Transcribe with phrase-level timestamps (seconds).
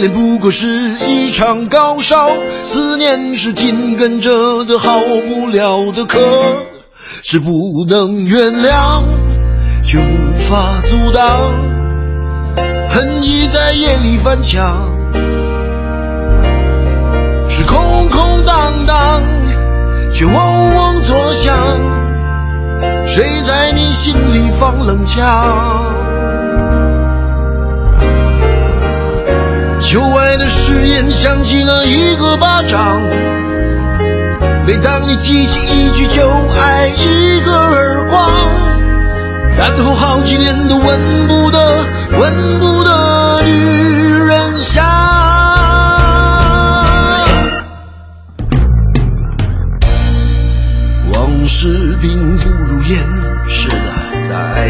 [0.00, 0.66] 恋不过是
[1.06, 2.30] 一场高烧，
[2.62, 6.18] 思念是紧跟着的好不了的咳，
[7.22, 9.04] 是不能原谅，
[9.84, 11.52] 却无法阻挡，
[12.88, 14.90] 恨意在夜里翻墙，
[17.46, 19.22] 是空空荡荡，
[20.14, 21.54] 却嗡嗡作响，
[23.06, 25.84] 谁在你心里放冷枪？
[29.80, 33.02] 旧爱的誓言响起了一个巴掌，
[34.66, 36.28] 每当你记起一句就
[36.60, 38.30] 爱，一个耳光，
[39.56, 43.50] 然后好几年都闻不得、闻不得女
[44.28, 44.84] 人香。
[51.14, 52.98] 往事并不如烟，
[53.48, 53.74] 是的，
[54.28, 54.68] 在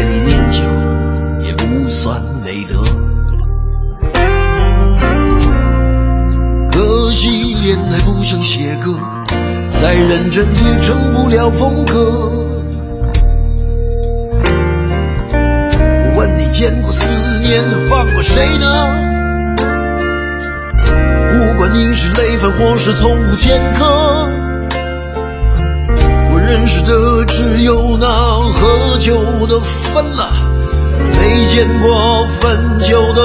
[8.21, 8.99] 不想写歌，
[9.81, 12.45] 再认真也成不了风格。
[15.33, 18.85] 我问你见过思念放过谁呢？
[21.29, 23.85] 不管你是累犯或是从无前科，
[26.31, 28.05] 我认识的只有那
[28.51, 30.29] 喝酒的分了，
[31.19, 33.21] 没见过分酒的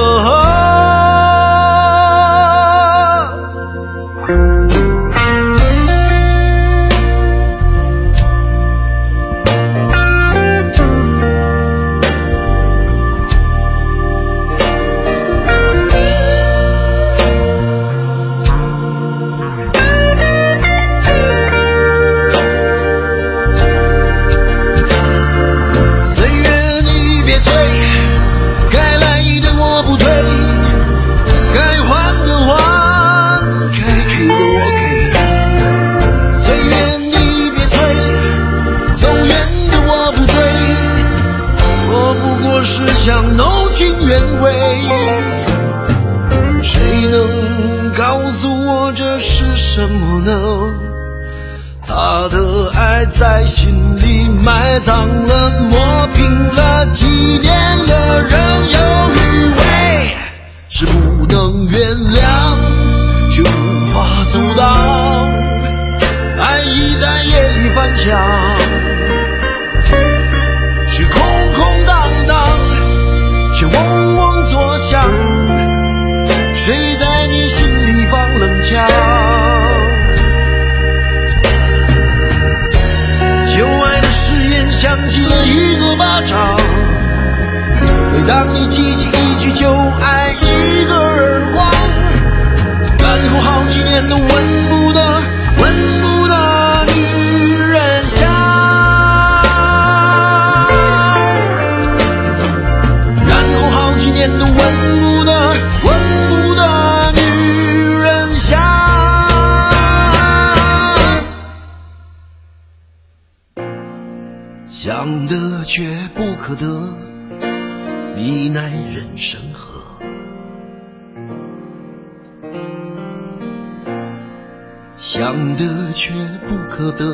[125.18, 126.12] 想得却
[126.46, 127.06] 不可得。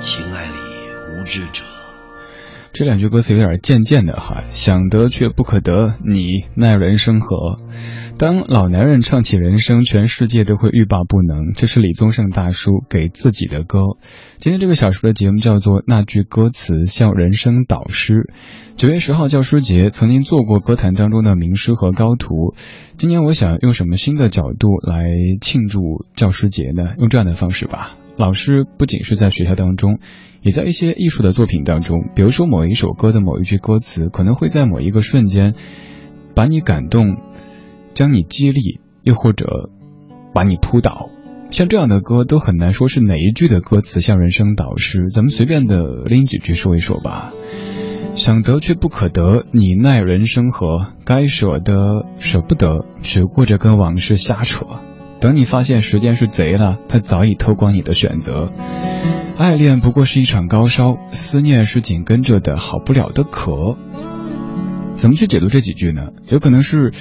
[0.00, 0.54] 情爱里
[1.20, 1.64] 无知者。
[2.72, 7.58] 这两句歌词有点贱贱的哈，想得却不可得，你奈人生何？
[8.22, 11.54] 当老男人唱起人生，全世界都会欲罢不能。
[11.56, 13.80] 这是李宗盛大叔给自己的歌。
[14.36, 18.14] 今天这个小时的节目叫做《那句歌词像人生导师》。
[18.76, 22.54] 九月十号教师节，曾经做过歌坛当中的名师和高徒。
[22.96, 25.04] 今年我想用什么新的角度来
[25.40, 25.80] 庆祝
[26.14, 26.94] 教师节呢？
[26.98, 27.98] 用这样的方式吧。
[28.16, 29.98] 老师不仅是在学校当中，
[30.42, 31.98] 也在一些艺术的作品当中。
[32.14, 35.56] 比如说某一首歌的某一句歌词，可能会在某一个瞬间
[36.36, 37.16] 把你感动。
[37.94, 39.70] 将你激励，又或者
[40.34, 41.10] 把你扑倒，
[41.50, 45.08] 像这样的歌都很难说是哪一句的歌词像人生导师。
[45.10, 47.32] 咱们随便的拎几句说一说吧。
[48.14, 50.88] 想得却不可得，你奈人生何？
[51.04, 54.66] 该舍的舍不得，只顾着跟往事瞎扯。
[55.18, 58.50] 等你发现时间是贼了，他早已偷光你的选择。
[59.38, 63.76] 爱恋不过是一场高烧，思念是紧跟着的好不了的渴。
[64.94, 66.08] 怎么去解读这几句呢？
[66.26, 66.92] 有可能是。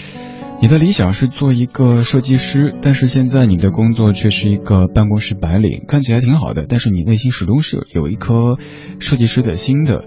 [0.62, 8.60] 你的理想是做一个设计师，但是现在你的工作却是一个办公室白领，看起来挺好的，但是你内心始终是有一颗
[9.00, 10.06] 设计师的心的。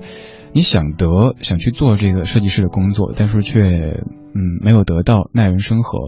[0.55, 4.05] 你想得想去做这个设计师的工作，但是却
[4.35, 5.99] 嗯没有得到，耐人生何？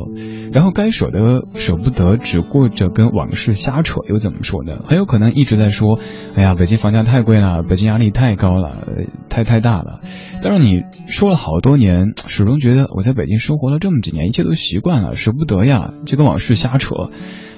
[0.53, 4.85] 然后该舍得舍不得，只顾着跟往事瞎扯，又怎么说呢？
[4.87, 5.99] 很有可能一直在说，
[6.37, 8.87] 哎呀，北京房价太贵了，北京压力太高了，
[9.29, 10.01] 太太大了。
[10.43, 17.11] 但是你说了好多年，始终觉得我在北京生活了这么几年，一切都习惯了，舍不得呀，就跟往事瞎扯，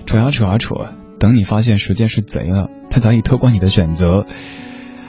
[0.06, 0.74] 扯呀扯呀扯。
[1.20, 4.24] 等你发现时间是贼了，他早已偷光你的选择。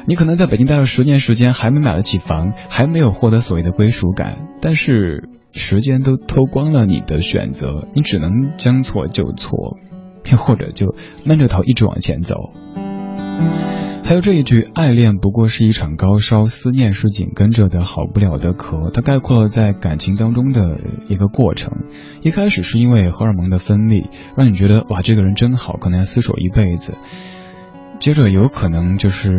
[0.05, 9.77] 你可能在北京待了十年时间，还没买得起房，还没有获得所谓的归属感，但是时间都偷光了你的选择，你只能将错就错，
[10.31, 12.35] 又或者就闷着头一直往前走。
[14.03, 21.83] 还有这一句，爱恋不过是一场高烧，思念是紧跟着的好不了的咳，它概括了在感情当中的一个过程。
[22.23, 26.95] 一开始是因为荷尔蒙的分泌，让你觉得哇，这个人真好，可能要厮守一辈子。
[27.99, 29.29] 接着有可能就是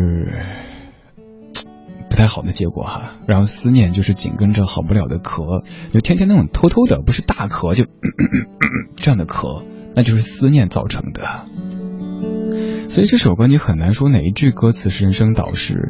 [2.09, 7.85] 不太好的结果哈，然后思念就是紧跟着好不了的咳，就天天那种偷偷的，不是大咳就
[8.95, 9.63] 这样的咳，
[9.95, 11.45] 那就是思念造成的。
[12.87, 15.89] 所以这首歌你很难说哪一句歌词是人生导师，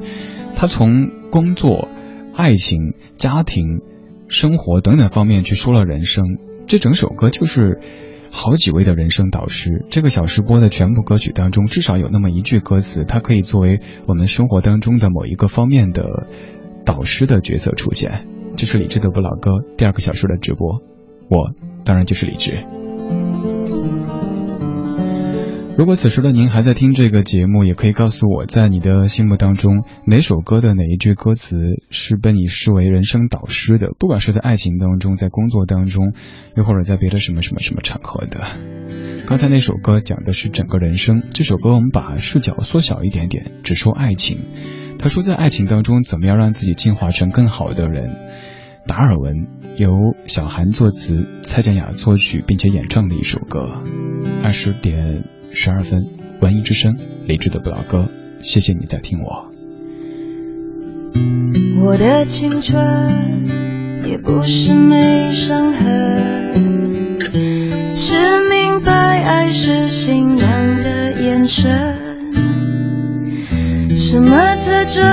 [0.55, 1.89] 他从工作、
[2.33, 3.81] 爱情、家庭、
[4.29, 7.79] 生活等等方面去说了人生，这整首歌就是。
[8.31, 16.27] 好几位的人生导师，这个小时播的全部歌曲当中，至少有那么一句歌词，它可以作为我们生活当中的某一个方面的
[16.85, 18.25] 导师的角色出现。
[18.55, 20.81] 这是李志的不老歌第二个小时的直播，
[21.29, 22.80] 我当然就是李志。
[25.77, 31.57] 如果此时的您还在听这个节目，也可以告诉我在你的心目当中哪首歌的哪一句歌词
[31.89, 33.87] 是被你视为人生导师的？
[33.97, 36.13] 不管是在爱情当中，在工作当中，
[36.55, 38.41] 又或者在别的什么什么什么场合的。
[39.25, 44.39] 刚才那首歌讲的是整个人生，这首歌我们把视角缩小一点点，只说爱情。
[44.99, 48.17] 他说在爱情当中怎么样让自己进化成更好的人？
[48.85, 49.47] 达尔文
[49.77, 53.81] 由小韩作词，蔡健雅作曲并且演唱的一首歌。
[54.43, 55.23] 二十点。
[55.53, 56.07] 十二分，
[56.39, 58.09] 文艺之声，理智的不老歌，
[58.41, 59.49] 谢谢你在听我。
[61.83, 62.81] 我的青春
[64.07, 67.19] 也不是没伤痕，
[67.95, 68.15] 是
[68.49, 71.97] 明白爱是信仰的眼神。
[73.93, 75.03] 什么特征，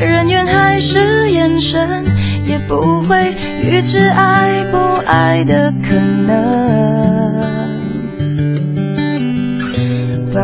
[0.00, 2.04] 人缘还是眼神，
[2.46, 7.25] 也不会预知爱不爱的可能。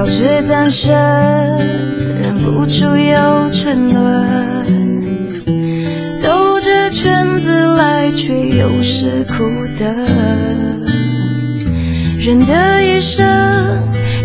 [0.03, 0.93] 保持单身，
[2.21, 5.45] 忍不住又沉沦，
[6.21, 9.45] 兜着圈子来，却又是苦
[9.79, 9.95] 的。
[12.19, 13.25] 人的一生，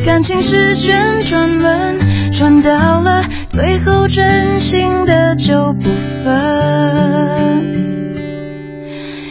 [0.03, 1.99] 感情是旋转门，
[2.31, 5.91] 转到了最后，真心的就不
[6.23, 8.06] 分。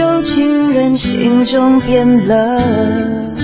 [0.00, 3.36] 旧情人心中变冷，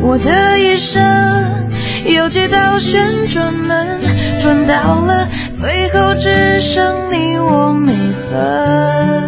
[0.00, 1.68] 我的一生
[2.06, 4.00] 有几道旋转门，
[4.40, 9.27] 转到了最后只剩你我没分。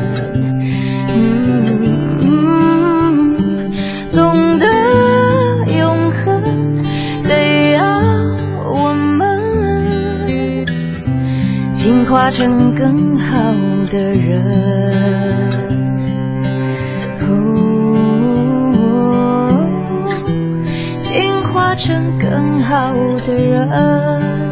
[12.11, 13.53] 化成更好
[13.89, 14.91] 的人，
[21.01, 22.91] 进化成更好
[23.25, 24.50] 的人。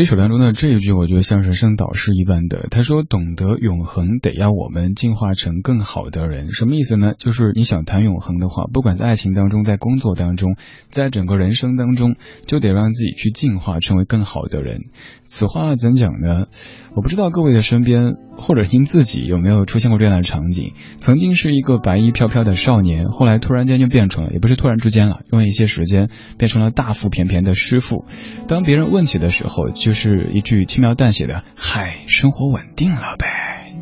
[0.00, 2.68] 这首当中的这一句，我觉得像是圣导师一般的。
[2.70, 7.12] 他说：“懂得永恒，得要我们进化成更好的人。”什么意思呢？
[7.18, 10.56] 就是你想谈永恒的话，不管在爱情当中，在工作当中，
[10.88, 12.16] 在整个人生当中，
[12.46, 14.84] 就得让自己去进化，成为更好的人。
[15.24, 16.46] 此话怎讲呢？
[16.94, 28.06] 我不知道各位的身边，或者您自己有没有出现过这样的场景：曾经是一个白衣飘飘的少年，后来突然间就变成了，也不是突然之间了，用了一些时间变成了大腹便便的师傅。
[28.48, 33.74] 当别人问起的时候，就就是一句轻描淡写的“嗨，生活稳定了呗”。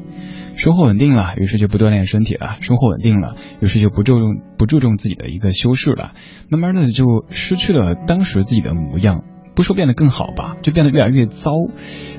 [0.56, 6.12] 生活稳定了，于是就不锻炼身体了；生活稳定了，于是就不注重不注重自己的一个修饰了。
[6.48, 9.22] 慢慢的就失去了当时自己的模样。
[9.54, 11.52] 不说变得更好吧，就变得越来越糟。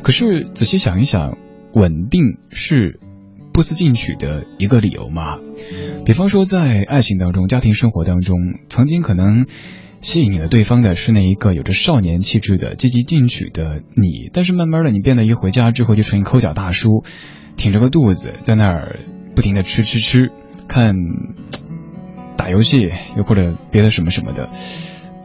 [0.03, 1.39] 可是仔细想一想，
[1.73, 2.99] 稳定是
[3.51, 5.39] 不思进取的一个理由吗？
[6.05, 9.47] 比方说，在爱情当中、家庭生活当中，曾经可能
[10.01, 17.03] 吸引你的对方的是那一个有着少年气质的积极进取的你，但是慢慢的，你变得一回家之后就成一抠脚大叔，
[17.57, 18.99] 挺着个肚子在那儿
[19.35, 20.31] 不停的吃吃吃，
[20.67, 20.95] 看
[22.37, 24.49] 打游戏，又或者别的什么什么的。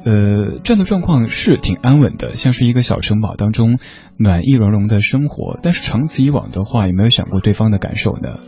[0.05, 3.79] 呃，这样的状况是挺安稳的，像是一个小城堡当中
[4.19, 5.59] 暖意融融的生活。
[5.63, 8.41] 但是长此以往的话，有没有想过对方的感受呢？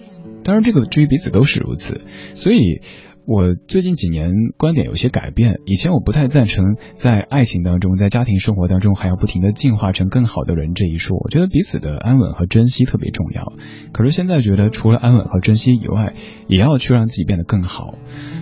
[0.44, 2.02] 当然，这个至于彼此都是如此。
[2.34, 2.82] 所以，
[3.26, 5.56] 我最近几年观点有些改变。
[5.64, 11.18] 以前我不太赞成在爱情当中、在家庭生活当中还要不停的进化成更好的人这一说。
[11.18, 13.52] 我觉得彼此的安稳和珍惜特别重要。
[13.92, 16.14] 可是现在觉得，除了安稳和珍惜以外，
[16.46, 17.98] 也要去让自己变得更好。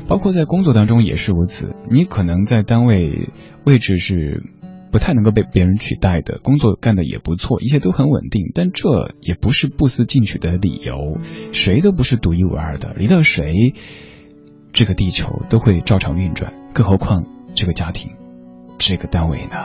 [0.07, 3.31] 包括在工作当中也是如此，你可能在单位
[3.65, 4.43] 位置是
[4.93, 11.21] 不太能够被别人取代的，工作干的也不错，一切都很稳定，但这也不是不思进取的理由。
[11.53, 13.73] 谁都不是独一无二的，离了谁，
[14.75, 18.11] 这个地球都会照常运转，更何况这个家庭，
[18.77, 19.57] 这个单位呢？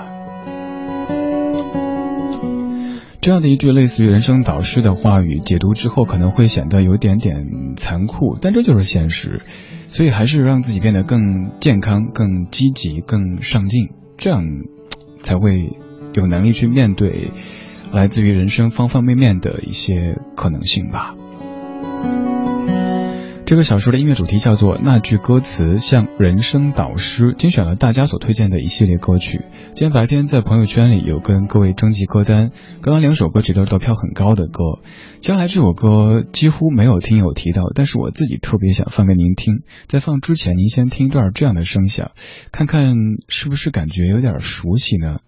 [3.20, 9.42] 这样的一句类似于人生导师的话语，解读之后可能会显得有点点残酷，但这就是现实。
[9.88, 14.44] 所以还是让自己变得更健康、更积极、更上进，这样
[15.24, 15.72] 才会
[16.14, 17.32] 有能力去面对
[17.92, 21.16] 来自于人生方方面面的一些可能性吧。
[23.50, 29.42] 这个小说的音乐主题叫做《那句歌词像人生导师》，精选了大家所推荐的一系列歌曲。
[29.74, 32.50] 今天白天在朋友圈里有跟各位征集歌单，
[32.84, 34.84] 刚刚两首歌曲都是得票很高的歌。
[35.20, 39.64] 接下来这首歌几乎没有听友提到，但是我自己特别想放给您听。
[39.88, 42.12] 在放之前，您先听一段这样的声响，
[42.52, 42.94] 看看
[43.30, 45.22] 是不是感觉有点熟悉呢？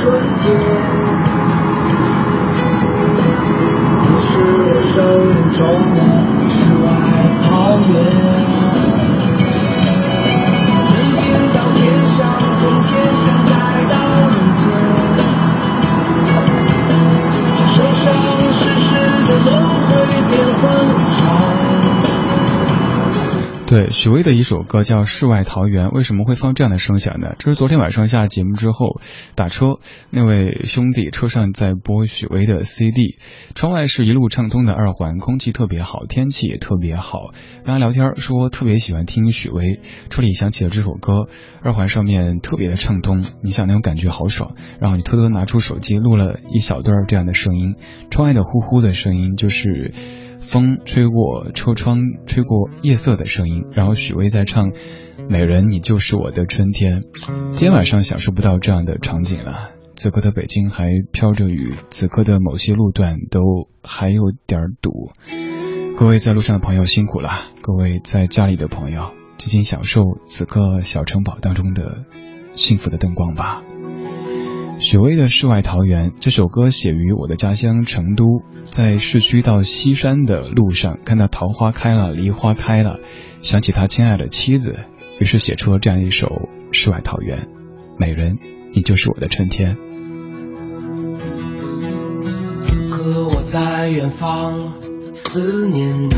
[0.00, 0.12] 中
[0.44, 1.21] 的
[4.24, 5.60] 是我生命中
[5.94, 6.00] 的
[6.48, 6.86] 世外
[7.42, 7.92] 桃源。
[10.92, 12.20] 人间到天上
[12.62, 12.92] 人间
[23.72, 27.34] 对，许巍的一首歌叫《世外桃源》，为什么会放这样的声响呢？
[27.38, 29.00] 这是昨天晚上下节目之后
[29.34, 29.78] 打车，
[30.10, 33.16] 那位兄弟车上在播许巍的 CD，
[33.54, 37.30] 窗外是一路畅通的二环，空气特别好，天气也特别好。
[37.64, 41.28] 跟他聊天说特别喜欢听许巍，车里响起了这首歌，
[41.62, 44.54] 二环上面特别的畅通，你想那种感觉好爽。
[44.82, 47.76] 然后你偷偷拿出手机录了一小段这样的声音，
[48.10, 49.94] 窗外的呼呼的声音就是。
[50.42, 54.70] 风吹过车窗，吹过夜色的声音，然后许巍在唱
[55.30, 57.00] 《美人，你就是我的春天》。
[57.52, 59.70] 今天晚上享受不到这样的场景了。
[59.94, 63.40] 此刻的北京还飘着雨，此刻的某些路段都
[63.82, 65.10] 还有点堵。
[65.96, 67.30] 各位在路上的朋友辛苦了，
[67.62, 72.04] 各位在家里的朋友，尽情享受此刻小城堡当中的
[72.54, 73.62] 幸福的灯光吧。
[74.82, 82.98] 许巍的《世外桃源》这首歌写于我的家乡成都，在市区到西山的路上，看到桃花开了，梨花开了，
[83.42, 84.74] 想起他亲爱的妻子，
[85.20, 86.26] 于是写出了这样一首
[86.72, 87.38] 《世外桃源》。
[87.96, 88.40] 美人，
[88.74, 89.76] 你就是我的春天。
[92.60, 94.74] 此刻我在远方
[95.14, 96.10] 思念你，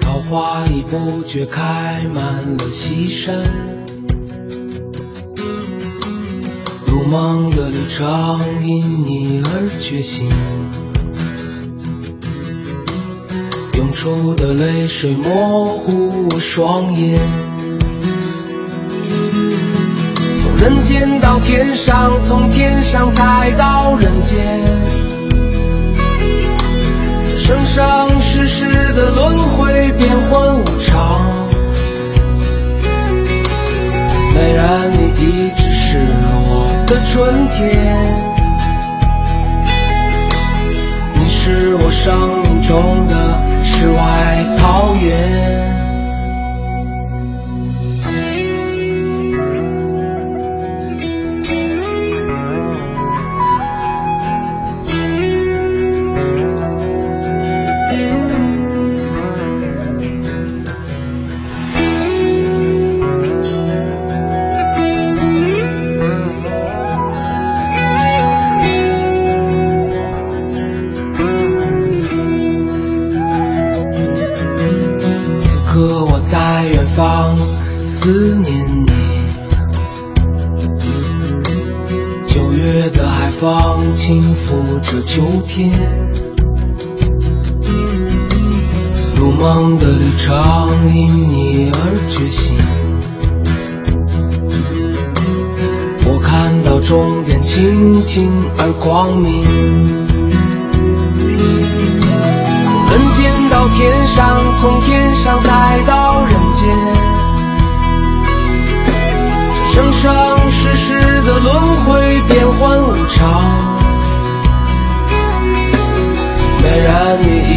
[0.00, 3.44] 桃花已不觉开满了西山。
[6.90, 10.28] 如梦的旅程因你而觉醒，
[13.74, 17.20] 涌出的泪水模糊我双眼。
[20.42, 23.89] 从人间到天上，从天上再到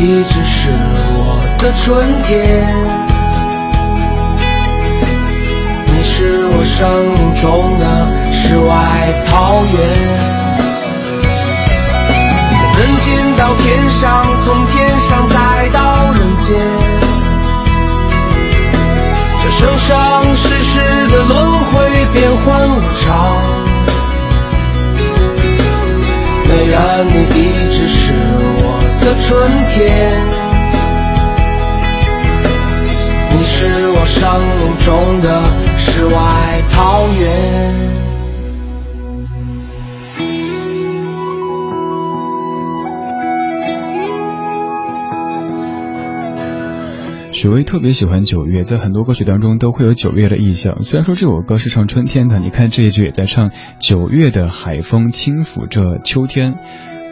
[0.04, 0.70] 一直是
[1.16, 2.68] 我的春天，
[5.88, 6.76] 你是我生
[7.08, 7.86] 命中的
[8.34, 8.68] 世外
[9.32, 9.80] 桃源。
[12.76, 14.76] 人间到天上，从天
[15.08, 16.52] 上再到人间，
[19.42, 19.88] 这生生
[20.36, 21.32] 世世的轮
[21.72, 21.72] 回
[22.12, 23.08] 变幻无常。
[26.50, 26.76] 美人，
[27.08, 27.40] 你一
[27.72, 28.53] 直是我
[29.26, 30.26] 春天，
[33.32, 34.22] 你是我生
[34.58, 35.42] 命中的
[35.78, 37.24] 世外桃源。
[47.32, 50.82] 许巍特别喜欢九月，在很多歌曲当中都会有九月的意象。
[50.82, 56.56] 虽然说这首歌是唱春天的，你看这一句也在唱九月的海风轻抚着秋天。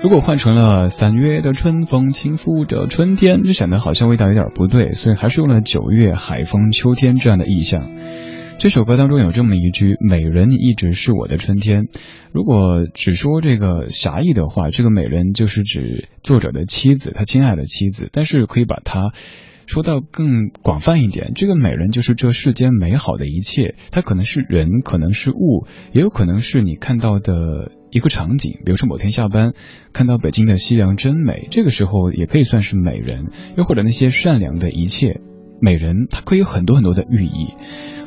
[0.04, 7.88] 如果换成了三月的春风轻拂着春天，就显得好像味道有点不对，所以还是用了九月海风秋天这样的意象。
[8.58, 11.84] 这首歌当中有这么一句：“美人，一直是我的春天。”
[12.34, 18.10] 如果只说这个狭义的话，这个美人就是指作者的妻子，他亲爱的妻子。
[18.12, 19.12] 但是可以把它。
[19.72, 29.54] 说到更广泛一点，这个美人就是这世间美好的一切，它可能是人，可能是物，也有可能是你看到的一个场景，比如说某天下班
[29.94, 35.22] 看到北京的夕阳真美，这个时候也可以算是美人，又或者那些善良的一切，
[35.62, 37.54] 美人它可以有很多很多的寓意。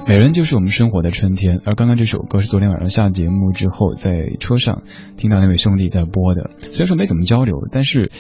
[0.07, 4.83] 美人就是我们生活的春天，而刚刚这首歌是昨天晚上下节目之后在车上
[5.17, 8.11] 听到那位兄弟在播的，虽然说没怎么交流，但是，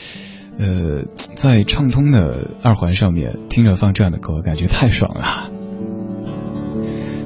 [0.58, 5.50] 呃，在畅通的二环上面听着放这样的歌，感觉太爽了。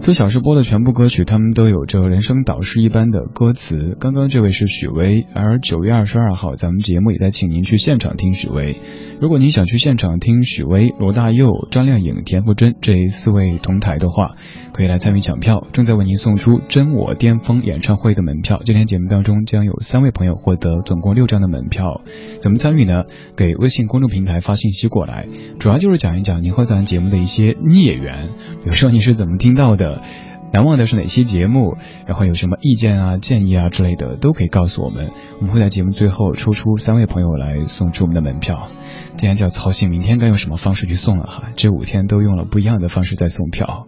[0.09, 3.94] 这小时播的全部歌曲，他们都有着人生导师一般的歌词。
[4.01, 8.75] 刚刚这位是许巍，而九月二十二号，咱们节目也在请您去现场听许巍。
[9.21, 14.37] 如果您想去现场听许巍、罗大佑、张靓颖、田馥甄这四位同台的话，
[14.73, 15.66] 可以来参与抢票。
[15.75, 18.62] 正在为您送出《真我巅峰》演唱会的门票。
[18.64, 22.01] 今天节目当中将有三位朋友获得总共六张的门票。
[22.40, 23.03] 怎么参与呢？
[23.37, 25.27] 给微信公众平台发信息过来，
[25.59, 28.31] 主要就是讲一讲您和咱节目的一些孽缘，
[28.64, 29.97] 比如说你是怎么听到的。
[30.50, 31.76] 难忘的是哪期节目？
[32.06, 35.11] 然后有什么意见啊、建议啊之类的，都可以告诉我们。
[35.40, 38.68] 我们会在节目最后抽出三位朋友来送出我们的门票。
[39.18, 43.84] 今天就要操心明天该用什么方式去送了哈，这五天都用了不一样的方式在送票。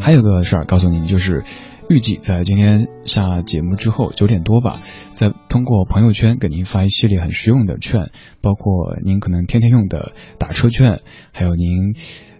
[0.00, 1.44] 还有个事儿告诉您，就是
[1.88, 4.80] 预计在今天下节目之后九点多吧，
[5.14, 11.00] 再通过朋友圈给您发一系列很实用的券，包括您可能天天用的打车券，
[11.32, 11.94] 还有您。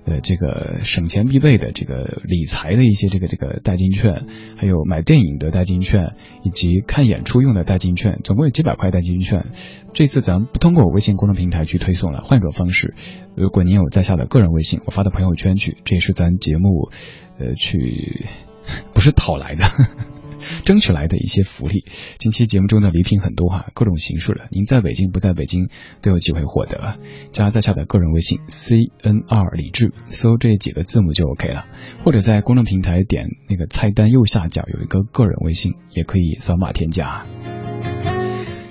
[0.06, 9.46] 呃，这个省钱必备的这个理财的一些这个这个代金券，还有买电影的代金券，以及看演出用的代金券，总共有几百块代金券。
[9.92, 12.94] 这次咱不通过我微信公众平台去推送了，换种方式。
[13.36, 16.90] 如果您有在下的个人微信，我发到朋友圈去，这也是咱节目
[17.38, 18.26] 呃去
[18.94, 19.64] 不是讨来的。
[20.64, 21.84] 争取来的一些福利，
[22.18, 25.68] 近期节目中的礼品很多哈，各种形式的，您在北京不在北京
[26.02, 26.96] 都有机会获得。
[27.32, 31.64] 加在下的个人微信 C N R 李志，搜这几个字母就 OK 了，
[32.04, 37.24] 或者在公众平台点那个菜单右下角有一个个人微信，也可以扫码添加。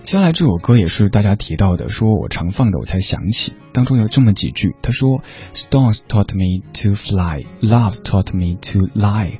[0.02, 5.22] 接下来这首歌也是大家提到的，说我常放的，我才想起当中有这么几句，他说
[5.54, 9.40] ：“Stones taught me to fly, love taught me to lie,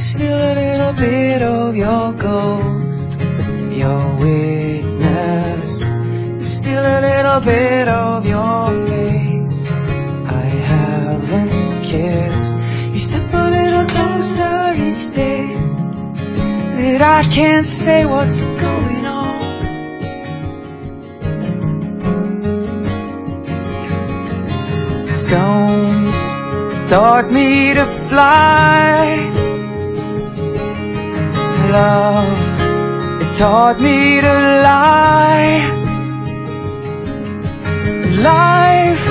[0.00, 3.10] There's still a little bit of your ghost,
[3.70, 5.80] your witness.
[5.80, 9.68] There's still a little bit of your face.
[10.24, 12.54] I haven't kissed.
[12.94, 15.48] You step a little closer each day.
[16.76, 19.40] That I can't say what's going on.
[25.06, 26.14] stones
[26.88, 29.39] taught me to fly.
[31.70, 34.32] Love, it taught me to
[34.66, 35.62] lie.
[38.18, 39.06] Life,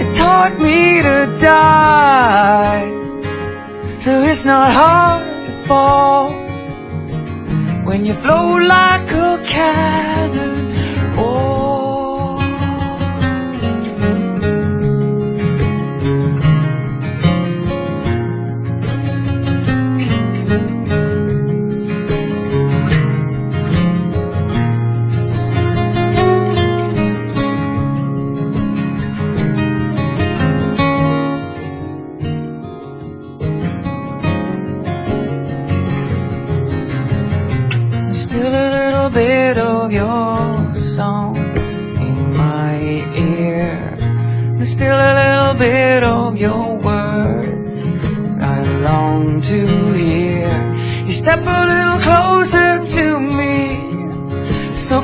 [0.00, 2.88] it taught me to die.
[3.96, 6.32] So it's not hard to fall
[7.84, 10.71] when you flow like a cannon.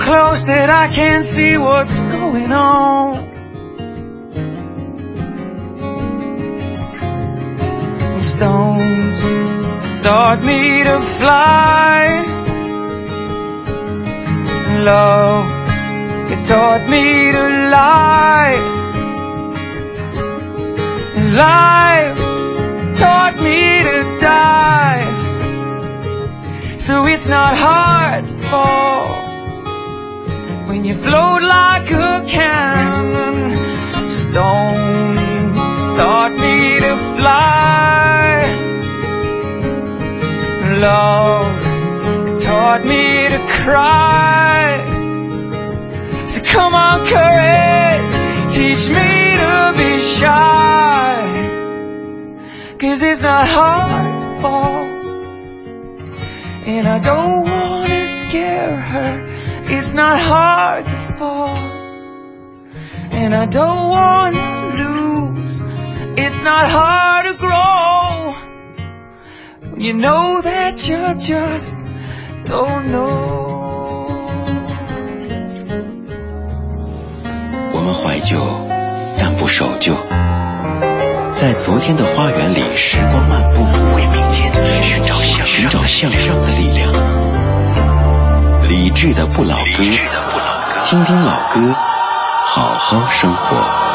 [0.09, 3.09] Close that I can't see what's going on.
[8.19, 9.21] Stones
[10.03, 12.25] taught me to fly
[14.93, 15.47] love.
[16.33, 17.45] It taught me to
[17.77, 18.57] lie.
[21.45, 22.19] Life
[23.03, 25.05] taught me to die.
[26.79, 29.28] So it's not hard to fall
[30.79, 33.51] when you float like a cannon.
[34.07, 35.57] Stones
[35.99, 38.45] taught me to fly.
[40.79, 44.63] love taught me to cry.
[46.27, 48.15] So come on, courage,
[48.55, 49.11] teach me
[49.43, 51.17] to be shy.
[52.79, 54.85] Cause it's not hard to fall.
[56.73, 59.28] And I don't wanna scare her.
[59.71, 61.57] It's not hard to fall.
[63.11, 65.63] And I don't wanna lose.
[66.17, 68.35] It's not hard to grow.
[69.77, 71.77] You know that you just
[72.45, 74.07] don't know.
[77.73, 78.41] 我们怀旧，
[79.19, 79.95] 但不守旧。
[81.31, 83.63] 在昨天的花园里，时光漫步，
[83.95, 84.51] 为明天
[84.83, 86.91] 寻找向寻找向上的力量。
[88.69, 89.83] 理智的不老歌，
[90.85, 91.75] 听听老歌，
[92.45, 93.88] 好好生活。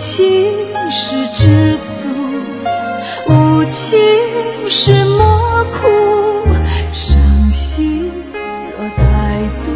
[0.00, 0.56] 情
[0.88, 2.08] 是知足，
[3.28, 3.98] 无情
[4.66, 6.48] 是莫苦。
[6.90, 8.10] 伤心
[8.78, 9.70] 若太多，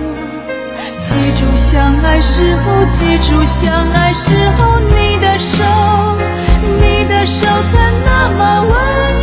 [1.02, 5.62] 记住相爱时候，记住相爱时候你的手，
[6.80, 8.72] 你的手曾那么温
[9.12, 9.13] 柔。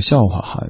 [0.00, 0.66] 笑话哈，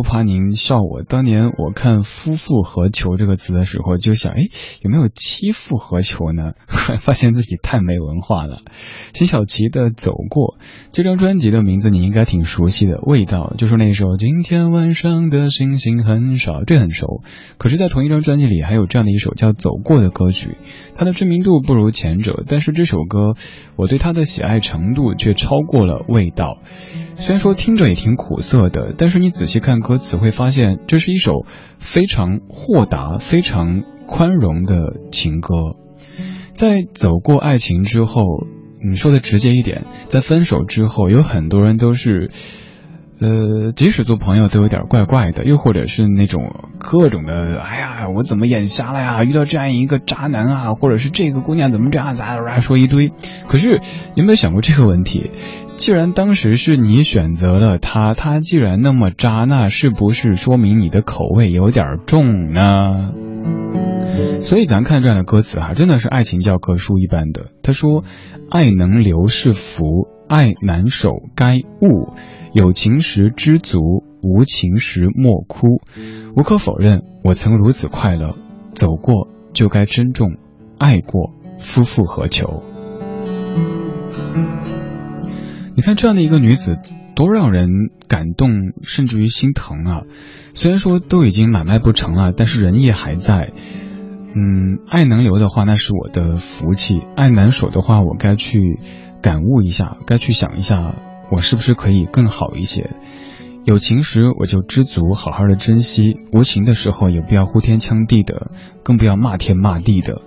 [0.00, 1.02] 不怕您笑我。
[1.02, 4.44] 当年我看“夫复何求”这个词的时候，就想，哎，
[4.80, 6.54] 有没有妻复何求呢？
[7.00, 8.62] 发现自己太没文化了。
[9.12, 10.56] 辛晓琪的《走过》
[10.90, 17.20] 这张专辑的名字你应该挺熟悉的，《味道》就是那首《今天晚上的星星很少》，这很熟。
[17.58, 20.56] 可是，在同一张专辑里还有这样的一首叫《走过》的歌曲，
[20.96, 23.34] 它的知名度不如前者，但是这首歌
[23.76, 26.56] 我对它的喜爱程度却超过了《味道》。
[27.16, 31.44] 虽然说听着也挺苦涩的，但是你仔细看歌词，会发现这是一首
[31.80, 35.74] 非常豁达、非常宽容的情歌。
[36.54, 38.22] 在走过爱情之后，
[38.88, 42.30] 你说的直接一点，在分手之后，有很多人都是，
[43.20, 49.22] 呃，即使做朋友都有点怪怪的，又或者是那种各种的，哎呀，我怎么眼瞎了呀？
[49.24, 53.12] 遇到这样一个渣男啊，或者是这个姑娘怎么这样咋咋说一堆。
[53.46, 53.80] 可是
[54.14, 55.30] 有没有想过这个问题？
[55.76, 63.12] 既然当时是你选择了他，他既然那么渣，那是不是说明你的口味有点重呢？
[64.40, 67.46] 所以咱看这样的歌词哈，真的是爱情教科书一般的。
[67.62, 68.04] 他说
[68.50, 72.14] ：“爱能留是福，爱难守该悟。
[72.52, 75.80] 有情时知足，无情时莫哭。”
[76.36, 78.36] 无可否认，我曾如此快乐。
[78.72, 80.36] 走过就该珍重，
[80.78, 82.62] 爱过夫复何求？
[85.74, 86.78] 你看这样的一个女子，
[87.16, 87.68] 多让人
[88.06, 88.48] 感动，
[88.82, 90.02] 甚至于心疼啊！
[90.54, 93.52] 虽然说都已经买卖不成了，但是人也还在。
[94.32, 98.78] 嗯，爱能留的话，那是我的福气；爱难守的话，我该去
[99.20, 100.94] 感悟一下，该去想一下，
[101.30, 102.90] 我是不是可以更好一些。
[103.64, 108.50] 有情时我就知足，好好的珍惜；无情的时候也不要呼天抢地的，
[108.82, 110.22] 更不要骂天骂地的。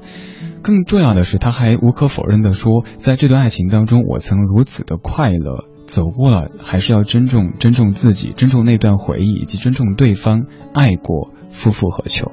[0.62, 5.66] 更重要的是，他还无可否认的说，在这段爱情当中，我曾如此的快乐。
[5.86, 10.46] 走过了，还是要珍重，珍重自己，珍重那段回忆，以及珍重对方。
[10.74, 12.32] 爱过，夫复何求？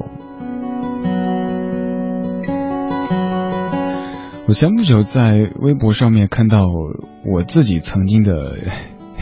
[4.51, 6.67] 我前不久在微博上面看到
[7.25, 8.59] 我自己曾经的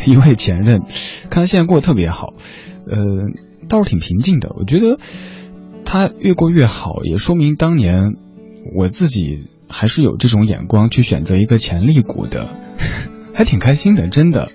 [0.06, 0.80] 一位前任，
[1.28, 2.28] 看他现在过得特别好，
[2.86, 2.96] 呃，
[3.68, 4.48] 倒是挺平静的。
[4.56, 4.98] 我觉得
[5.84, 8.14] 他越过越好，也说明当年。
[8.74, 12.48] 我自己还是有这种眼光去选择一个潜力股的，
[13.38, 14.51] 还挺开心的，真的。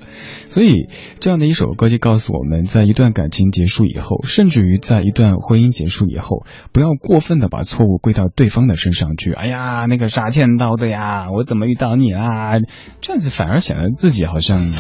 [0.46, 9.32] 所以这样的一首歌就告诉我们，在一段感情结束以后，甚至于在一段婚姻结束以后，不要过分的把错误归到对方的身上去。
[9.32, 12.56] 哎呀，那个啥欠刀的呀，我怎么遇到你啦？
[13.00, 14.74] 这样子反而显得自己好像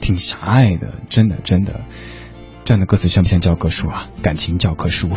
[0.00, 1.82] 挺狭隘的，真的真的。
[2.64, 4.08] 这样的歌词像不像教科书啊？
[4.20, 5.10] 感情教科书。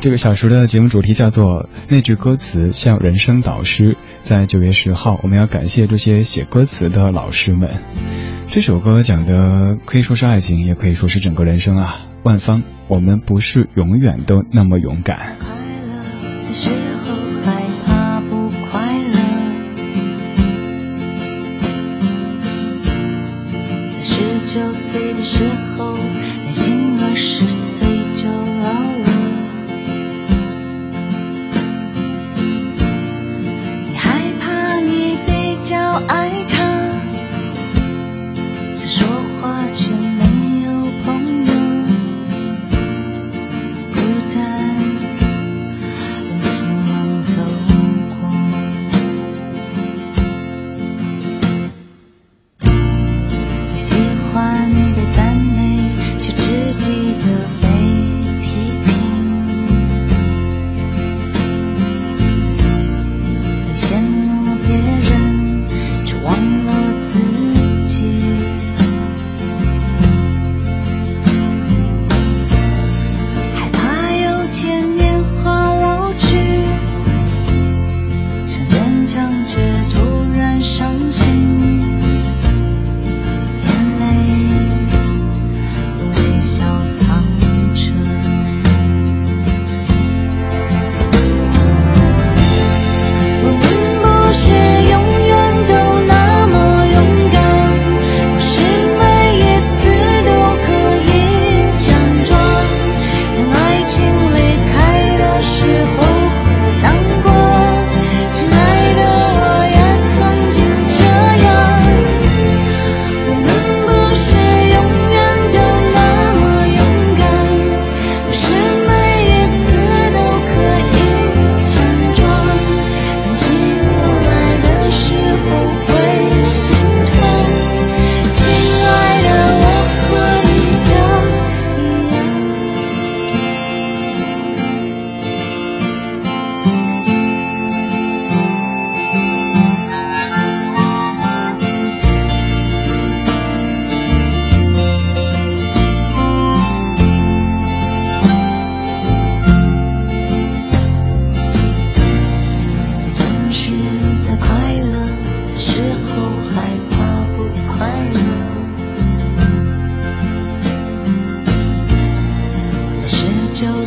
[0.00, 3.98] 这个小时的节目主题叫做那句歌词像人生导师。
[4.20, 7.82] 在九月十号，我们要感谢这些写歌词的老师们。
[8.46, 11.96] 这首歌讲的可以说是爱情，也可以说是整个人生啊。
[12.22, 15.36] 万芳，我们不是永远都那么勇敢。
[15.38, 16.89] 快乐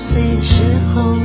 [0.03, 1.15] 碎的时候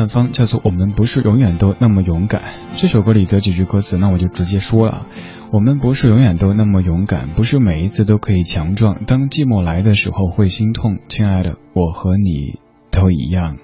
[0.00, 2.40] 万芳，叫做《我们不是永远都那么勇敢》。
[2.80, 5.06] 这首歌里的几句歌词，那我就直接说了：
[5.52, 9.04] 我们不是永远都那么勇敢，不是每一次都可以强壮。
[9.04, 12.58] 当寂寞来的时候会心痛，亲爱的，我和你
[12.90, 13.58] 都一样。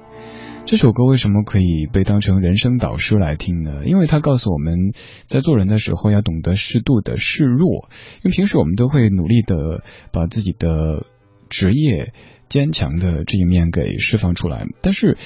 [0.67, 3.87] 这首歌为什么可以被当成人生导师来听呢？
[3.87, 4.93] 因为它告诉我们
[5.25, 7.89] 在做人的时候要懂得适度的示弱。
[8.23, 9.83] 因为平时我们都会努力的
[10.13, 11.07] 把自己的
[11.49, 12.13] 职业。
[12.49, 15.19] 坚强的这一面给释放出来，但是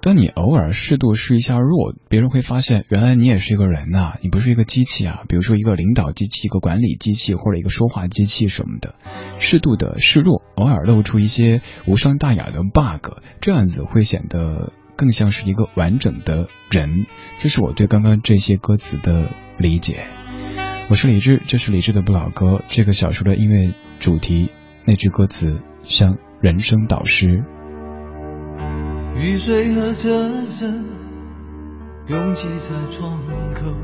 [0.00, 5.24] 当你偶尔适度示一下弱，别人会发现原来你也是一个人呐，你不是一个机器啊。
[5.28, 8.94] 比如说一个领导机器、一个管理机器或者一个说话机器什么的，
[9.40, 17.06] 适度的示弱，偶尔露出一些无伤大雅的 bug，这样子会显得更像是一个完整的人。
[17.40, 20.04] 这是我对刚刚这些歌词的理解。
[20.90, 22.62] 我是李志，这是李志的不老歌。
[22.68, 24.50] 这个小说的音乐主题
[24.86, 26.18] 那句歌词像。
[26.40, 27.42] 人生导师。
[29.18, 30.84] 雨水和车声
[32.06, 33.20] 拥挤在窗
[33.52, 33.74] 口，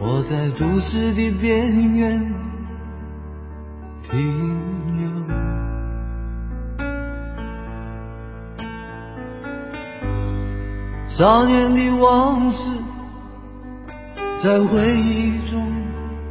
[0.00, 2.32] 我在都市的边缘
[4.10, 5.06] 停留。
[11.06, 12.70] 少年的往事
[14.38, 15.60] 在回忆中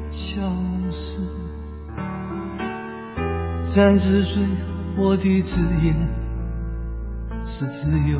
[0.09, 0.41] 消
[0.89, 1.19] 失。
[3.63, 4.43] 三十岁，
[4.97, 5.93] 我的职业
[7.45, 8.17] 是自由。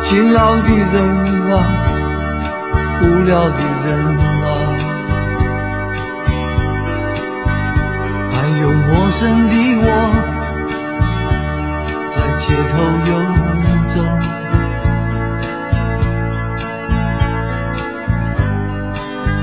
[0.00, 0.94] 勤劳的人
[1.50, 1.54] 啊，
[3.02, 3.88] 无聊的人
[4.42, 4.44] 啊，
[8.30, 9.86] 还有陌生的我，
[12.10, 12.72] 在街头
[13.10, 13.12] 游
[13.88, 13.94] 走。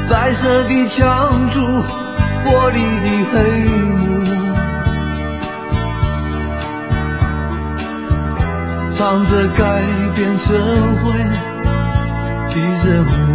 [0.10, 1.60] 白色的墙柱，
[2.72, 2.78] 里
[3.32, 3.36] 的黑
[3.96, 4.00] 幕，
[8.90, 9.62] 藏着改
[10.16, 10.54] 变社
[11.04, 11.14] 会
[12.54, 12.56] 的
[12.86, 13.29] 人。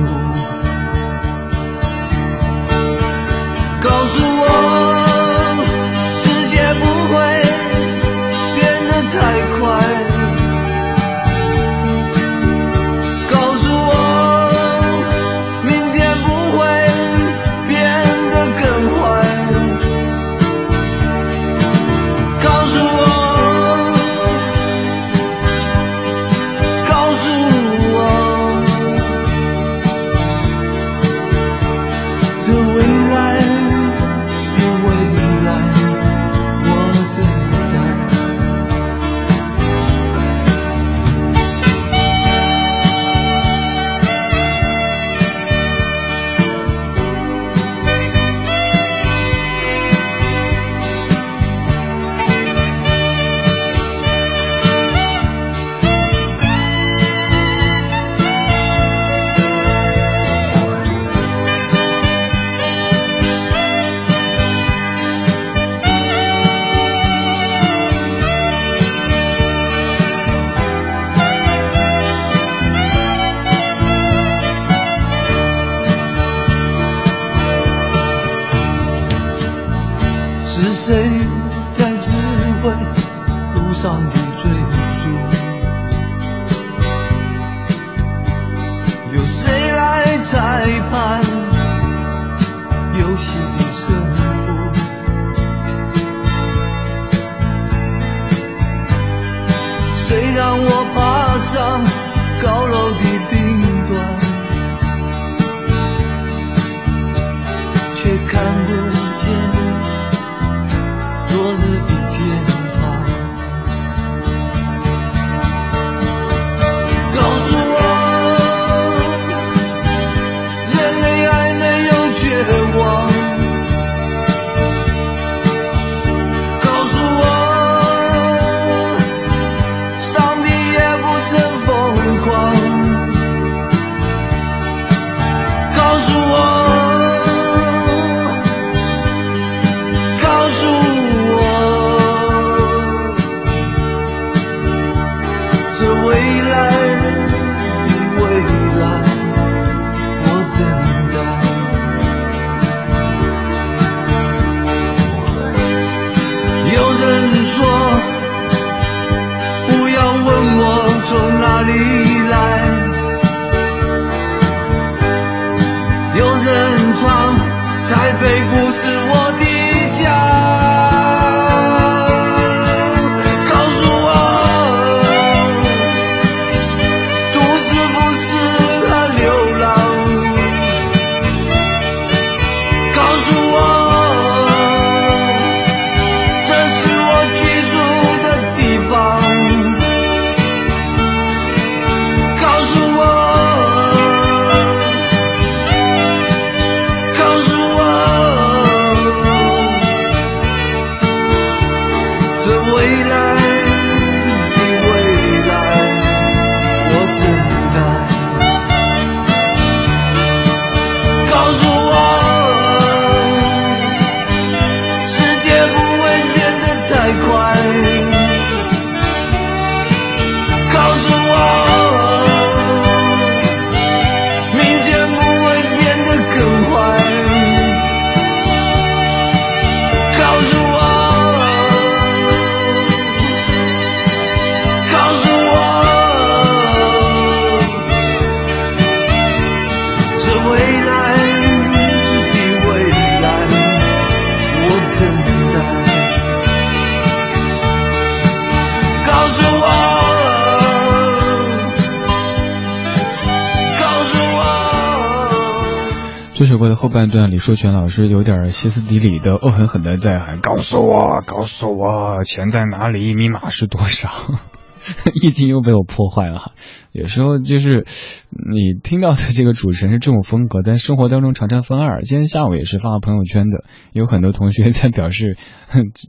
[256.37, 263.15] 这首歌的后半段，李硕全老师有点歇斯底里的、恶狠狠的在喊：“告诉我，告诉我，钱在哪里？
[263.15, 264.11] 密码是多少？”
[265.15, 266.53] 意境又被我破坏了。
[266.93, 267.87] 有时候就是
[268.31, 272.03] 你听到的这个主持人是这种风格，但生活当中常常分二。
[272.03, 275.37] 今天下午也是发了朋友圈的，有很多同学在表示，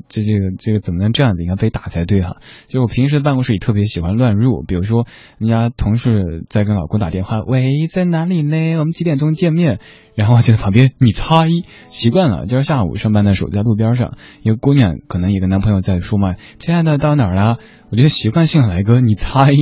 [0.08, 1.42] 这这个这个怎么能这样子？
[1.42, 2.38] 应该被打才对哈。
[2.68, 5.08] 就我平时办公室里特别喜欢乱入，比如说
[5.40, 8.76] 人家同事在跟老公打电话，喂，在哪里呢？
[8.78, 9.80] 我们几点钟见面？
[10.14, 11.48] 然后就在旁边，你猜，
[11.88, 12.46] 习惯了。
[12.46, 14.14] 今儿下午上班的时候在路边上，
[14.44, 17.58] 一个姑娘可能也跟男朋友在说嘛，亲爱的到哪儿了？
[17.96, 19.54] 我就习惯性来个你猜，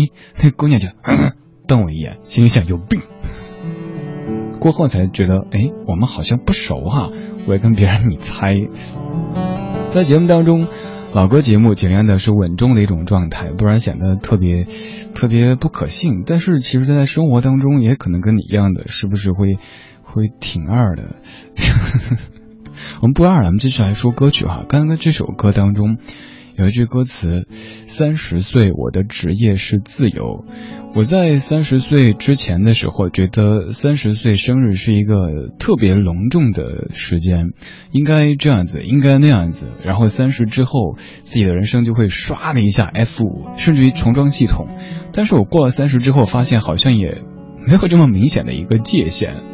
[0.42, 0.88] 那姑娘就。
[1.68, 3.00] 瞪我一眼，心里想有病。
[4.60, 7.12] 过后才觉得，哎，我们好像不熟哈。
[7.46, 8.56] 我也跟别人你猜，
[9.92, 10.68] 在节目当中，
[11.14, 14.66] 老歌节目尽量的是稳重的一种状态，不然显得特别
[15.14, 16.24] 特别不可信。
[16.26, 19.60] 但是其实，在生活当中，也可能跟你一样的，是不是会
[20.02, 21.18] 会挺二的？
[23.00, 24.66] 我们不二了，我们继续来说歌曲哈。
[24.68, 26.00] 刚刚这首歌当中。
[26.56, 27.48] 有一句歌词
[27.88, 30.46] ：“三十岁，我的职业是自由。”
[30.96, 37.54] 我在三十岁之前的时候，觉得三十岁生日是一个特别隆重的时间，
[37.92, 39.70] 应该这样子，应该那样子。
[39.84, 44.68] 然后三十之后，自己的人生就会唰的一下 F 五，甚至于重装系统。
[45.12, 47.24] 但是我过了三十之后，发现好像也
[47.66, 49.53] 没有这么明显的一个界限。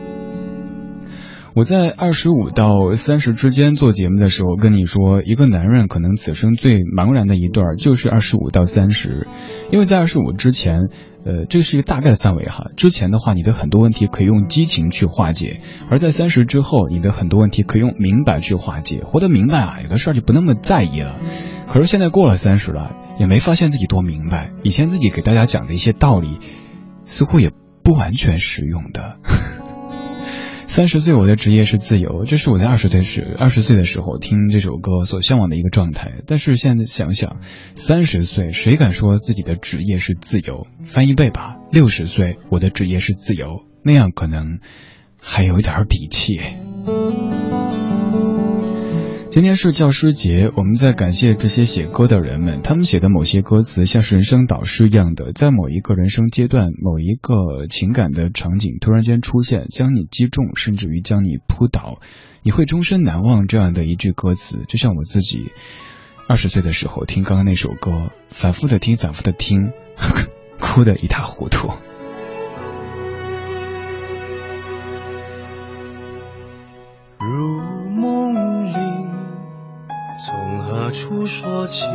[1.59, 9.27] 我在二十五到三十之间做节目的时候，跟你说，一个男人可能此生最茫然的一段就是二十五到三十，
[9.69, 10.87] 因为在二十五之前，
[11.25, 12.67] 呃，这是一个大概的范围哈。
[12.77, 15.59] 之前的话，你的很多问题可以用激情去化解；
[15.91, 19.01] 而在三十之后，你的很多问题可以用明白去化解。
[19.03, 21.17] 活得明白啊，有的事儿就不那么在意了。
[21.67, 24.53] 可是现在过了三十了，也没发现自己多明白。
[24.63, 26.39] 以前自己给大家讲的一些道理，
[27.03, 27.51] 似乎也
[27.83, 29.17] 不完全实用的。
[30.69, 36.21] 三十岁，我的职业是自由，这是我在二十岁时二十岁的时候听这首歌所向往的一个状态。
[36.27, 37.37] 但是现在想想，
[37.73, 40.67] 三十岁谁敢说自己的职业是自由？
[40.85, 44.59] 翻一倍吧，六十岁，我的职业是自由，那样可能
[45.19, 46.39] 还有一点底气。
[49.31, 61.99] 今天是教师节，我们在感谢这些写歌的人们，他们写的某些歌词像是人生导师一样的，在某一个人生阶段、某一个情感的场景突然间出现，将你击中，甚至于将你扑倒，
[62.41, 64.63] 你会终身难忘这样的一句歌词。
[64.67, 65.51] 就像我自己
[66.27, 69.69] 二十岁的时候听刚刚那首歌，反复的听，反复的听，
[70.59, 71.69] 哭得一塌糊涂。
[81.09, 81.89] 不说起？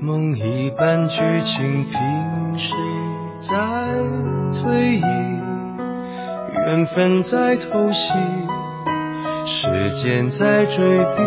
[0.00, 2.76] 梦一般剧情，凭谁
[3.40, 3.56] 在
[4.52, 5.02] 推移？
[6.52, 8.12] 缘分在偷袭，
[9.44, 11.22] 时间在追逼，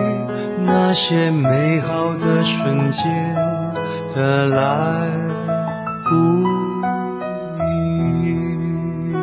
[0.64, 3.36] 那些美好的瞬间
[4.16, 5.10] 的来
[6.06, 6.16] 不
[8.24, 9.14] 易，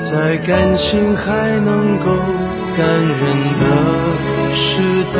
[0.00, 2.43] 在感情还能够。
[2.76, 3.22] 感人
[3.56, 3.64] 的
[4.50, 5.16] 时代，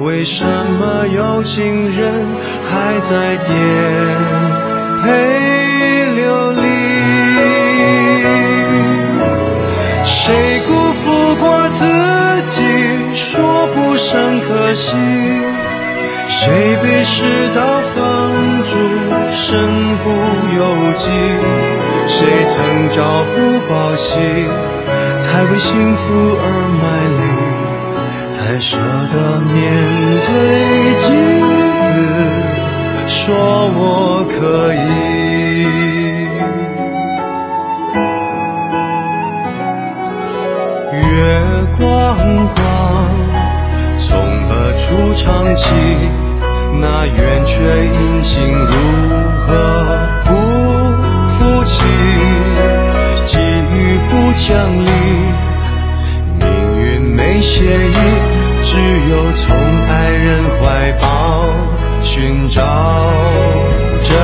[0.00, 2.26] 为什么有情人
[2.64, 3.48] 还在颠
[5.02, 6.60] 沛流离？
[10.04, 11.84] 谁辜负过自
[12.46, 12.62] 己，
[13.14, 14.96] 说不上可惜？
[16.28, 17.60] 谁被世道
[17.94, 17.98] 放
[18.62, 18.70] 逐，
[19.30, 20.08] 身不
[20.56, 21.04] 由己？
[22.06, 23.36] 谁曾朝不
[23.68, 24.16] 保夕？
[25.30, 26.04] 才为幸福
[26.40, 26.84] 而卖
[27.18, 27.20] 力，
[28.30, 28.78] 才舍
[29.12, 29.52] 得面
[30.24, 30.30] 对
[30.96, 31.04] 镜
[31.76, 31.86] 子，
[33.06, 33.16] 说
[33.76, 34.76] 我可以。
[40.92, 40.96] 月
[41.76, 41.78] 光
[42.48, 42.58] 光，
[43.96, 44.08] 从
[44.48, 45.62] 何处唱起？
[46.80, 47.54] 那圆缺
[47.86, 48.72] 阴晴如
[49.46, 49.52] 何
[50.24, 50.28] 不
[51.28, 51.76] 服气？
[54.48, 54.88] 相遇
[56.40, 56.48] 命
[56.80, 57.02] 运。
[57.14, 57.92] 没协议，
[58.62, 58.80] 只
[59.10, 59.54] 有从
[59.86, 61.04] 爱人怀抱
[62.00, 62.62] 寻找
[64.00, 64.16] 真